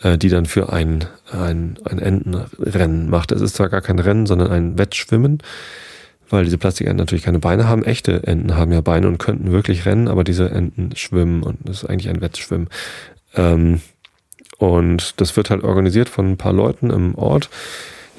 [0.03, 3.31] äh, die dann für ein, ein, ein Entenrennen macht.
[3.31, 5.43] Es ist zwar gar kein Rennen, sondern ein Wettschwimmen
[6.31, 7.85] weil diese Plastikenten natürlich keine Beine haben.
[7.85, 11.83] Echte Enten haben ja Beine und könnten wirklich rennen, aber diese Enten schwimmen und das
[11.83, 12.69] ist eigentlich ein Wettschwimmen.
[13.35, 13.81] Ähm,
[14.59, 17.49] und das wird halt organisiert von ein paar Leuten im Ort.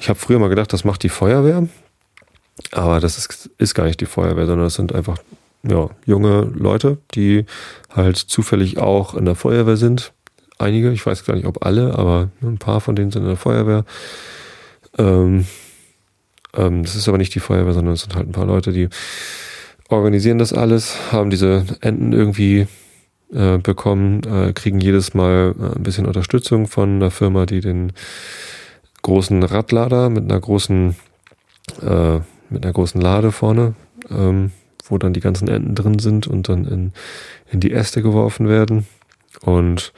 [0.00, 1.68] Ich habe früher mal gedacht, das macht die Feuerwehr,
[2.72, 5.18] aber das ist, ist gar nicht die Feuerwehr, sondern das sind einfach
[5.62, 7.44] ja, junge Leute, die
[7.90, 10.12] halt zufällig auch in der Feuerwehr sind.
[10.58, 13.36] Einige, ich weiß gar nicht, ob alle, aber ein paar von denen sind in der
[13.36, 13.84] Feuerwehr.
[14.98, 15.46] Ähm,
[16.56, 18.88] ähm, das ist aber nicht die Feuerwehr, sondern es sind halt ein paar Leute, die
[19.88, 22.66] organisieren das alles, haben diese Enten irgendwie
[23.32, 27.92] äh, bekommen, äh, kriegen jedes Mal äh, ein bisschen Unterstützung von einer Firma, die den
[29.02, 30.94] großen Radlader mit einer großen
[31.82, 33.74] äh, mit einer großen Lade vorne,
[34.10, 34.50] ähm,
[34.84, 36.92] wo dann die ganzen Enten drin sind und dann in,
[37.50, 38.86] in die Äste geworfen werden.
[39.42, 39.92] Und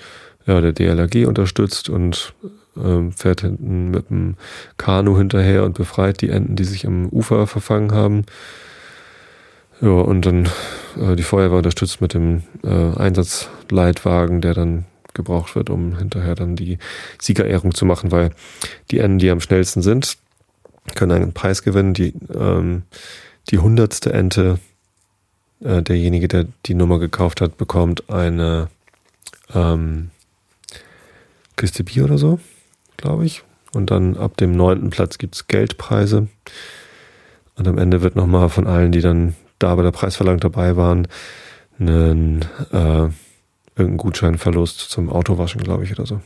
[0.47, 2.35] ja, der DLRG unterstützt und
[2.77, 4.37] ähm, fährt hinten mit dem
[4.77, 8.25] Kanu hinterher und befreit die Enten, die sich am Ufer verfangen haben.
[9.81, 10.49] Ja, und dann
[11.01, 16.57] äh, die Feuerwehr unterstützt mit dem äh, Einsatzleitwagen, der dann gebraucht wird, um hinterher dann
[16.57, 16.79] die
[17.21, 18.31] Siegerehrung zu machen, weil
[18.91, 20.17] die Enten, die am schnellsten sind,
[20.95, 21.95] können einen Preis gewinnen.
[21.95, 22.83] Die, ähm,
[23.51, 24.59] die hundertste Ente,
[25.61, 28.69] äh, derjenige, der die Nummer gekauft hat, bekommt eine
[29.55, 30.11] ähm,
[31.57, 32.41] Kiste Bier oder so
[33.03, 33.43] glaube ich.
[33.75, 36.29] Und dann ab dem neunten Platz gibt es Geldpreise.
[37.57, 41.07] Und am Ende wird nochmal von allen, die dann da bei der Preisverlangung dabei waren,
[41.79, 43.09] einen äh,
[43.77, 46.21] irgendein Gutscheinverlust zum Autowaschen, glaube ich, oder so.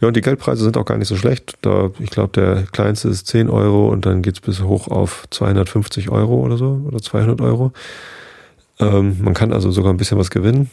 [0.00, 1.54] Ja, und die Geldpreise sind auch gar nicht so schlecht.
[1.62, 5.26] Da, ich glaube, der kleinste ist 10 Euro und dann geht es bis hoch auf
[5.30, 7.72] 250 Euro oder so oder 200 Euro.
[8.80, 10.70] Ähm, man kann also sogar ein bisschen was gewinnen.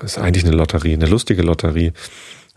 [0.00, 1.92] Das ist eigentlich eine Lotterie, eine lustige Lotterie.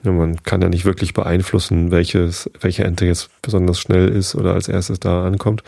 [0.03, 4.67] Man kann ja nicht wirklich beeinflussen, welches, welche Ente jetzt besonders schnell ist oder als
[4.67, 5.63] erstes da ankommt.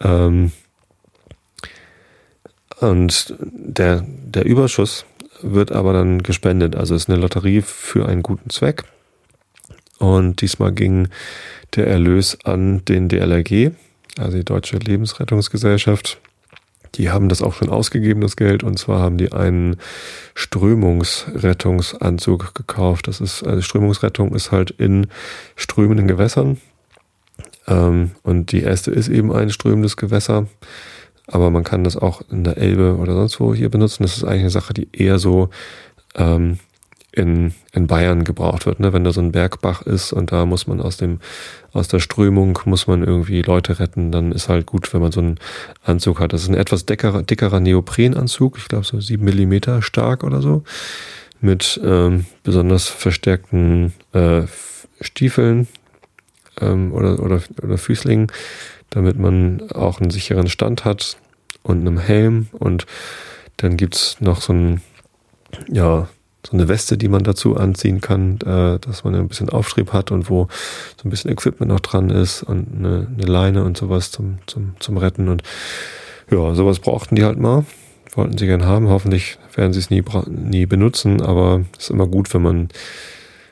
[0.00, 0.52] Ähm,
[2.80, 5.06] und der, der Überschuss
[5.42, 6.74] wird aber dann gespendet.
[6.76, 8.84] Also ist eine Lotterie für einen guten Zweck.
[9.98, 11.08] Und diesmal ging
[11.76, 13.70] der Erlös an den DLRG,
[14.18, 16.18] also die Deutsche Lebensrettungsgesellschaft.
[16.94, 18.62] Die haben das auch schon ausgegeben, das Geld.
[18.62, 19.74] Und zwar haben die einen
[20.34, 23.08] Strömungsrettungsanzug gekauft.
[23.08, 25.08] Das ist, also Strömungsrettung ist halt in
[25.56, 26.60] strömenden Gewässern.
[27.66, 30.46] Ähm, und die erste ist eben ein strömendes Gewässer.
[31.26, 34.02] Aber man kann das auch in der Elbe oder sonst wo hier benutzen.
[34.02, 35.48] Das ist eigentlich eine Sache, die eher so
[36.14, 36.58] ähm,
[37.14, 38.92] in, in Bayern gebraucht wird, ne?
[38.92, 41.20] wenn da so ein Bergbach ist und da muss man aus dem,
[41.72, 45.20] aus der Strömung muss man irgendwie Leute retten, dann ist halt gut, wenn man so
[45.20, 45.38] einen
[45.84, 46.32] Anzug hat.
[46.32, 50.64] Das ist ein etwas dickerer, dickerer Neoprenanzug, ich glaube so sieben Millimeter stark oder so,
[51.40, 54.42] mit ähm, besonders verstärkten äh,
[55.00, 55.68] Stiefeln
[56.60, 58.26] ähm, oder, oder, oder Füßlingen,
[58.90, 61.16] damit man auch einen sicheren Stand hat
[61.62, 62.86] und einem Helm und
[63.56, 64.80] dann gibt's noch so ein,
[65.68, 66.08] ja,
[66.46, 70.10] so eine Weste, die man dazu anziehen kann, äh, dass man ein bisschen Auftrieb hat
[70.10, 70.48] und wo
[70.96, 74.74] so ein bisschen Equipment noch dran ist und eine, eine Leine und sowas zum, zum,
[74.78, 75.28] zum Retten.
[75.28, 75.42] Und
[76.30, 77.64] ja, sowas brauchten die halt mal.
[78.14, 78.88] Wollten sie gern haben.
[78.88, 82.68] Hoffentlich werden sie es nie, nie benutzen, aber ist immer gut, wenn man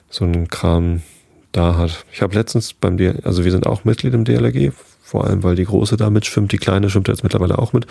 [0.09, 1.03] so einen Kram
[1.51, 2.05] da hat.
[2.13, 5.57] Ich habe letztens beim DLG, also wir sind auch Mitglied im DLRG, vor allem weil
[5.57, 7.87] die Große da mitschwimmt, die Kleine schwimmt jetzt mittlerweile auch mit.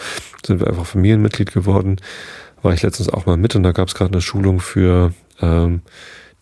[0.46, 1.98] Sind wir einfach Familienmitglied geworden
[2.62, 5.82] war ich letztens auch mal mit und da gab es gerade eine Schulung für ähm,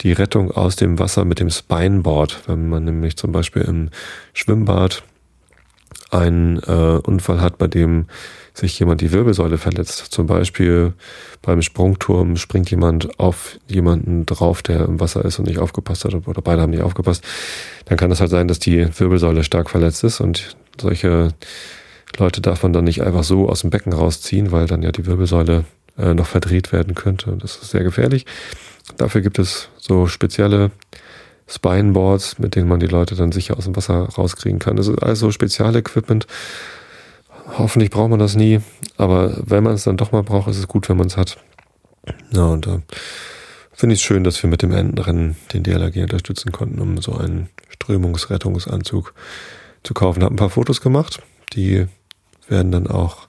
[0.02, 2.48] die Rettung aus dem Wasser mit dem Spineboard.
[2.48, 3.90] Wenn man nämlich zum Beispiel im
[4.34, 5.04] Schwimmbad
[6.12, 8.08] einen äh, Unfall hat, bei dem
[8.54, 9.98] sich jemand die Wirbelsäule verletzt.
[10.10, 10.94] Zum Beispiel
[11.42, 16.14] beim Sprungturm springt jemand auf jemanden drauf, der im Wasser ist und nicht aufgepasst hat
[16.14, 17.24] oder beide haben nicht aufgepasst.
[17.86, 21.34] Dann kann es halt sein, dass die Wirbelsäule stark verletzt ist und solche
[22.18, 25.06] Leute darf man dann nicht einfach so aus dem Becken rausziehen, weil dann ja die
[25.06, 25.64] Wirbelsäule
[26.00, 27.38] äh, noch verdreht werden könnte.
[27.40, 28.26] Das ist sehr gefährlich.
[28.98, 30.72] Dafür gibt es so spezielle
[31.48, 34.76] Spineboards, mit denen man die Leute dann sicher aus dem Wasser rauskriegen kann.
[34.76, 36.28] Das ist also Spezialequipment.
[37.58, 38.62] Hoffentlich braucht man das nie,
[38.98, 41.38] aber wenn man es dann doch mal braucht, ist es gut, wenn man es hat.
[42.32, 42.80] Ja, und da äh,
[43.74, 47.16] finde ich es schön, dass wir mit dem Entenrennen den DLRG unterstützen konnten, um so
[47.16, 49.14] einen Strömungsrettungsanzug
[49.84, 50.24] zu kaufen.
[50.24, 51.22] Habe ein paar Fotos gemacht,
[51.54, 51.88] die
[52.48, 53.29] werden dann auch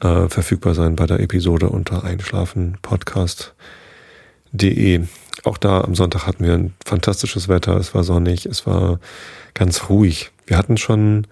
[0.00, 5.04] äh, verfügbar sein bei der Episode unter einschlafenpodcast.de.
[5.44, 8.98] Auch da am Sonntag hatten wir ein fantastisches Wetter, es war sonnig, es war
[9.54, 10.32] ganz ruhig.
[10.46, 11.28] Wir hatten schon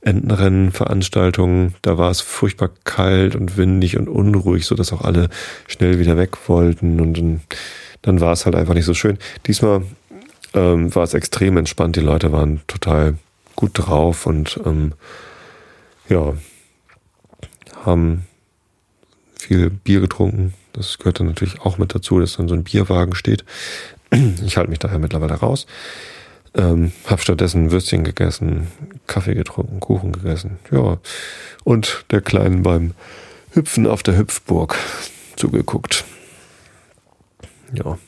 [0.00, 5.28] Entenrennen, Veranstaltungen, da war es furchtbar kalt und windig und unruhig, so dass auch alle
[5.68, 7.40] schnell wieder weg wollten und dann,
[8.02, 9.18] dann war es halt einfach nicht so schön.
[9.46, 9.82] Diesmal
[10.54, 13.16] ähm, war es extrem entspannt, die Leute waren total
[13.54, 14.94] gut drauf und ähm,
[16.08, 16.34] ja,
[17.84, 18.26] haben
[19.38, 20.54] viel Bier getrunken.
[20.72, 23.44] Das gehört dann natürlich auch mit dazu, dass dann so ein Bierwagen steht.
[24.44, 25.66] Ich halte mich daher mittlerweile raus.
[26.54, 28.66] Ähm, hab stattdessen Würstchen gegessen,
[29.06, 30.58] Kaffee getrunken, Kuchen gegessen.
[30.70, 30.98] Ja.
[31.64, 32.92] Und der Kleinen beim
[33.52, 34.76] Hüpfen auf der Hüpfburg
[35.36, 36.04] zugeguckt.
[37.72, 37.98] Ja.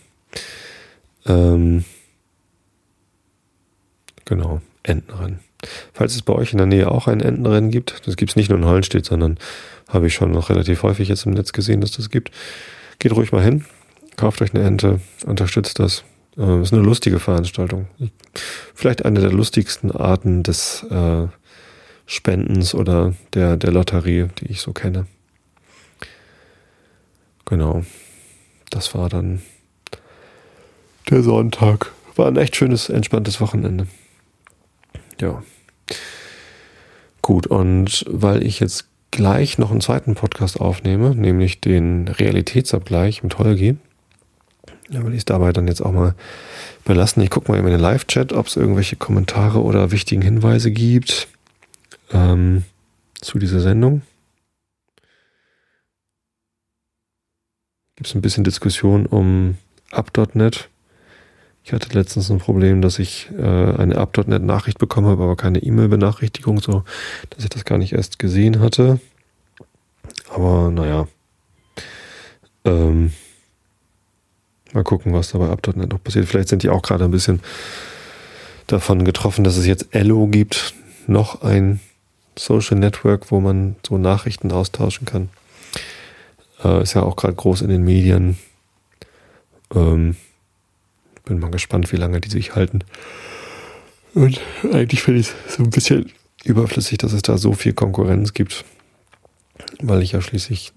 [1.25, 1.87] Ähm,
[4.27, 4.61] genau.
[4.83, 5.41] Entenrennen.
[5.93, 8.51] Falls es bei euch in der Nähe auch ein Entenrennen gibt, das gibt es nicht
[8.51, 9.39] nur in Hollenstedt, sondern
[9.89, 12.31] habe ich schon noch relativ häufig jetzt im Netz gesehen, dass das gibt.
[12.99, 13.65] Geht ruhig mal hin,
[14.17, 16.05] kauft euch eine Ente, unterstützt das.
[16.37, 17.87] Äh, ist eine lustige Veranstaltung.
[18.75, 21.27] Vielleicht eine der lustigsten Arten des äh,
[22.07, 25.07] Spendens oder der, der Lotterie, die ich so kenne.
[27.45, 27.85] Genau.
[28.71, 29.43] Das war dann
[31.09, 31.93] der Sonntag.
[32.17, 33.87] War ein echt schönes, entspanntes Wochenende.
[35.21, 35.43] Ja.
[37.25, 43.39] Gut, und weil ich jetzt gleich noch einen zweiten Podcast aufnehme, nämlich den Realitätsabgleich mit
[43.39, 43.79] Holgi,
[44.91, 46.15] da will ich es dabei dann jetzt auch mal
[46.85, 47.23] belassen.
[47.23, 51.29] Ich gucke mal in den Live-Chat, ob es irgendwelche Kommentare oder wichtigen Hinweise gibt
[52.13, 52.65] ähm,
[53.23, 54.03] zu dieser Sendung.
[57.97, 59.57] Gibt es ein bisschen Diskussion um
[59.93, 60.69] Up.net.
[61.67, 66.61] Ich hatte letztens ein Problem, dass ich äh, eine Up.NET-Nachricht bekommen habe, aber keine E-Mail-Benachrichtigung,
[66.61, 66.85] so
[67.31, 69.01] dass ich das gar nicht erst gesehen hatte.
[70.29, 71.09] Aber naja.
[72.67, 73.15] Ähm,
[74.75, 76.27] mal gucken, was da bei Up.NET noch passiert.
[76.27, 77.41] Vielleicht sind die auch gerade ein bisschen
[78.67, 80.75] davon getroffen, dass es jetzt Ello gibt.
[81.07, 81.81] Noch ein
[82.39, 85.31] Social Network, wo man so Nachrichten austauschen kann.
[86.63, 88.37] Äh, ist ja auch gerade groß in den Medien.
[89.75, 90.17] Ähm,
[91.25, 92.81] Bin mal gespannt, wie lange die sich halten.
[94.15, 94.41] Und
[94.73, 96.13] eigentlich finde ich es so ein bisschen
[96.45, 98.65] überflüssig, dass es da so viel Konkurrenz gibt,
[99.81, 100.73] weil ich ja schließlich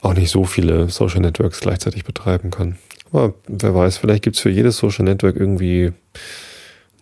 [0.00, 2.78] auch nicht so viele Social Networks gleichzeitig betreiben kann.
[3.12, 5.92] Aber wer weiß, vielleicht gibt es für jedes Social Network irgendwie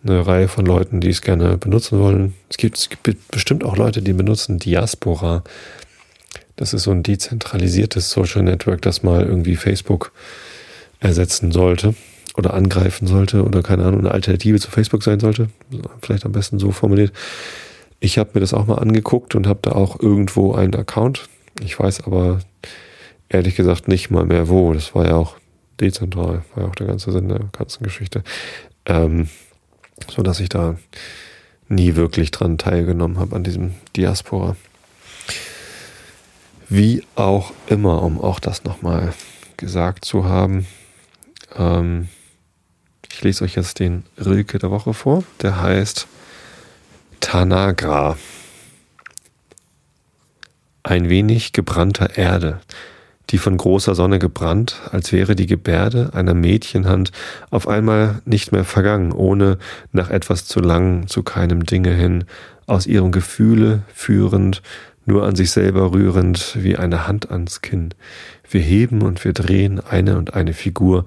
[0.03, 2.33] eine Reihe von Leuten, die es gerne benutzen wollen.
[2.49, 5.43] Es gibt, es gibt bestimmt auch Leute, die benutzen Diaspora.
[6.55, 10.11] Das ist so ein dezentralisiertes Social Network, das mal irgendwie Facebook
[10.99, 11.95] ersetzen sollte
[12.35, 15.49] oder angreifen sollte oder keine Ahnung, eine Alternative zu Facebook sein sollte.
[16.01, 17.11] Vielleicht am besten so formuliert.
[17.99, 21.27] Ich habe mir das auch mal angeguckt und habe da auch irgendwo einen Account.
[21.63, 22.39] Ich weiß aber
[23.29, 24.73] ehrlich gesagt nicht mal mehr wo.
[24.73, 25.37] Das war ja auch
[25.79, 28.23] dezentral, war ja auch der ganze Sinn der ganzen Geschichte.
[28.85, 29.29] Ähm,
[30.07, 30.77] so dass ich da
[31.69, 34.55] nie wirklich dran teilgenommen habe an diesem Diaspora.
[36.69, 39.13] Wie auch immer, um auch das nochmal
[39.57, 40.67] gesagt zu haben.
[41.57, 42.07] Ähm,
[43.11, 45.23] ich lese euch jetzt den Rilke der Woche vor.
[45.41, 46.07] Der heißt
[47.19, 48.17] Tanagra.
[50.83, 52.61] Ein wenig gebrannter Erde
[53.29, 57.11] die von großer Sonne gebrannt, als wäre die Gebärde einer Mädchenhand
[57.49, 59.57] auf einmal nicht mehr vergangen, ohne
[59.91, 62.25] nach etwas zu lang zu keinem Dinge hin,
[62.65, 64.61] aus ihrem Gefühle führend,
[65.05, 67.93] nur an sich selber rührend, wie eine Hand ans Kinn.
[68.49, 71.05] Wir heben und wir drehen eine und eine Figur.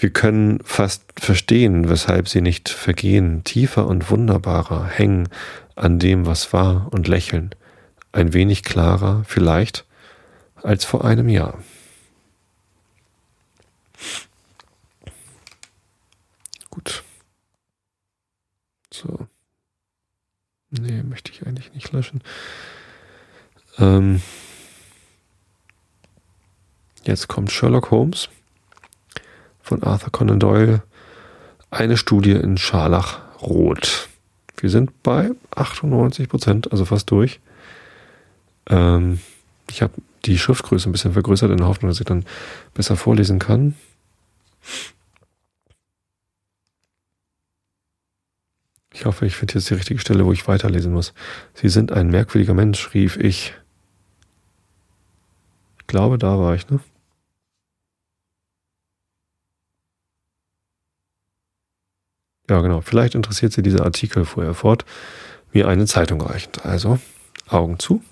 [0.00, 5.28] Wir können fast verstehen, weshalb sie nicht vergehen, tiefer und wunderbarer hängen
[5.76, 7.54] an dem, was war und lächeln.
[8.10, 9.84] Ein wenig klarer, vielleicht,
[10.54, 11.62] als vor einem Jahr.
[16.70, 17.04] Gut.
[18.90, 19.28] So.
[20.70, 22.22] Nee, möchte ich eigentlich nicht löschen.
[23.78, 24.22] Ähm
[27.04, 28.30] jetzt kommt Sherlock Holmes
[29.70, 30.82] von Arthur Conan Doyle.
[31.70, 34.08] Eine Studie in Scharlachrot.
[34.56, 37.38] Wir sind bei 98 Prozent, also fast durch.
[38.66, 39.20] Ähm
[39.70, 39.92] ich habe
[40.24, 42.24] die Schriftgröße ein bisschen vergrößert in der Hoffnung, dass ich dann
[42.74, 43.76] besser vorlesen kann.
[48.92, 51.14] Ich hoffe, ich finde jetzt die richtige Stelle, wo ich weiterlesen muss.
[51.54, 53.54] Sie sind ein merkwürdiger Mensch, rief ich.
[55.78, 56.80] Ich glaube, da war ich, ne?
[62.50, 62.80] Ja, genau.
[62.80, 64.84] Vielleicht interessiert Sie dieser Artikel, fuhr er fort,
[65.52, 66.66] mir eine Zeitung reichend.
[66.66, 66.98] Also,
[67.48, 68.02] Augen zu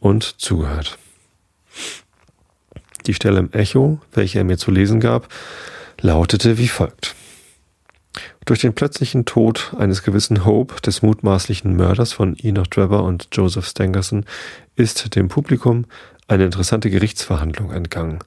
[0.00, 0.98] und zugehört.
[3.06, 5.28] Die Stelle im Echo, welche er mir zu lesen gab,
[5.98, 7.14] lautete wie folgt.
[8.44, 13.66] Durch den plötzlichen Tod eines gewissen Hope, des mutmaßlichen Mörders von Enoch Trevor und Joseph
[13.66, 14.26] Stangerson,
[14.76, 15.86] ist dem Publikum
[16.32, 18.18] eine interessante Gerichtsverhandlung entgangen.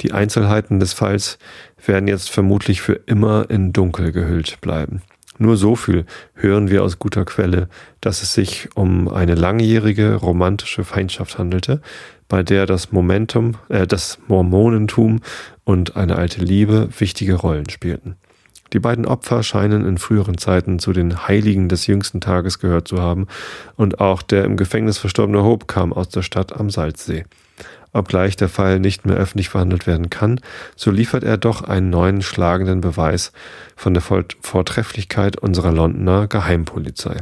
[0.00, 1.38] Die Einzelheiten des Falls
[1.84, 5.02] werden jetzt vermutlich für immer in Dunkel gehüllt bleiben.
[5.38, 7.68] Nur so viel hören wir aus guter Quelle,
[8.00, 11.80] dass es sich um eine langjährige romantische Feindschaft handelte,
[12.28, 15.20] bei der das Momentum, äh, das Mormonentum
[15.64, 18.16] und eine alte Liebe wichtige Rollen spielten.
[18.72, 23.00] Die beiden Opfer scheinen in früheren Zeiten zu den Heiligen des jüngsten Tages gehört zu
[23.00, 23.26] haben,
[23.76, 27.24] und auch der im Gefängnis verstorbene Hope kam aus der Stadt am Salzsee.
[27.92, 30.40] Obgleich der Fall nicht mehr öffentlich verhandelt werden kann,
[30.76, 33.32] so liefert er doch einen neuen schlagenden Beweis
[33.76, 37.16] von der Vortrefflichkeit unserer Londoner Geheimpolizei.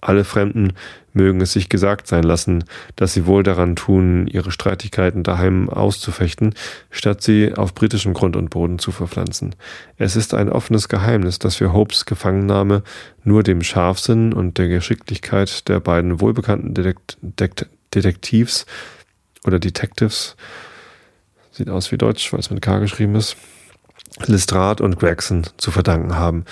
[0.00, 0.74] Alle Fremden
[1.14, 6.54] mögen es sich gesagt sein lassen, dass sie wohl daran tun, ihre Streitigkeiten daheim auszufechten,
[6.90, 9.54] statt sie auf britischem Grund und Boden zu verpflanzen.
[9.96, 12.82] Es ist ein offenes Geheimnis, dass wir Hopes Gefangennahme
[13.24, 17.18] nur dem Scharfsinn und der Geschicklichkeit der beiden wohlbekannten Detekt
[17.94, 18.66] Detektivs
[19.46, 20.36] oder Detectives,
[21.52, 23.36] sieht aus wie Deutsch, weil es mit K geschrieben ist,
[24.26, 26.44] Lestrade und Gregson zu verdanken haben.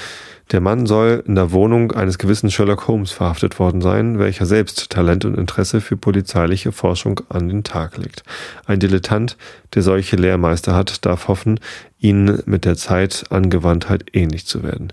[0.51, 4.91] Der Mann soll in der Wohnung eines gewissen Sherlock Holmes verhaftet worden sein, welcher selbst
[4.91, 8.23] Talent und Interesse für polizeiliche Forschung an den Tag legt.
[8.67, 9.39] Ein Dilettant,
[9.75, 11.61] der solche Lehrmeister hat, darf hoffen,
[11.99, 14.93] ihnen mit der Zeit Angewandtheit ähnlich zu werden.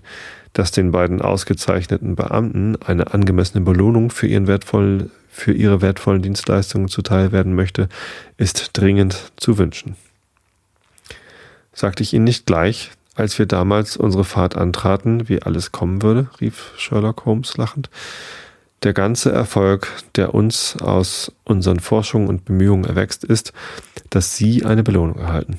[0.54, 6.88] Dass den beiden ausgezeichneten Beamten eine angemessene Belohnung für ihren wertvollen für ihre wertvollen Dienstleistungen
[6.88, 7.88] zuteil werden möchte,
[8.36, 9.96] ist dringend zu wünschen.
[11.72, 16.28] Sagte ich Ihnen nicht gleich, als wir damals unsere Fahrt antraten, wie alles kommen würde,
[16.40, 17.88] rief Sherlock Holmes lachend.
[18.82, 23.52] Der ganze Erfolg, der uns aus unseren Forschungen und Bemühungen erwächst, ist,
[24.10, 25.58] dass Sie eine Belohnung erhalten.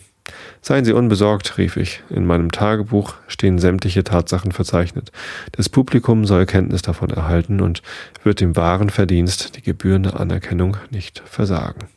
[0.66, 2.01] Seien Sie unbesorgt, rief ich.
[2.09, 5.11] In meinem Tagebuch stehen sämtliche Tatsachen verzeichnet.
[5.51, 7.82] Das Publikum soll Kenntnis davon erhalten und
[8.24, 11.89] wird dem wahren Verdienst die gebührende Anerkennung nicht versagen.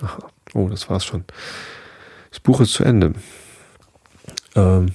[0.00, 0.30] Aha.
[0.54, 1.24] Oh, das war's schon.
[2.30, 3.14] Das Buch ist zu Ende.
[4.54, 4.92] Ähm,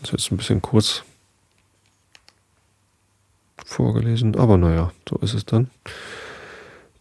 [0.00, 1.02] das ist jetzt ein bisschen kurz
[3.66, 5.70] vorgelesen, aber naja, so ist es dann.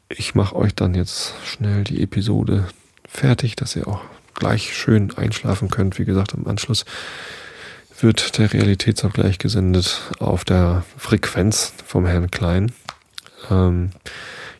[0.10, 2.68] Ich mache euch dann jetzt schnell die Episode
[3.14, 4.02] fertig, dass ihr auch
[4.34, 6.00] gleich schön einschlafen könnt.
[6.00, 6.86] Wie gesagt, im Anschluss
[8.00, 12.74] wird der Realitätsabgleich gesendet auf der Frequenz vom Herrn Klein.
[13.50, 13.92] Ähm,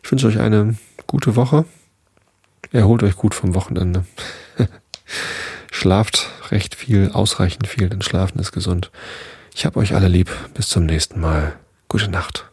[0.02, 0.76] ich wünsche euch eine
[1.06, 1.64] gute Woche.
[2.72, 4.04] Erholt euch gut vom Wochenende.
[5.70, 8.90] Schlaft recht viel, ausreichend viel, denn Schlafen ist gesund.
[9.54, 10.30] Ich hab euch alle lieb.
[10.54, 11.54] Bis zum nächsten Mal.
[11.88, 12.46] Gute Nacht.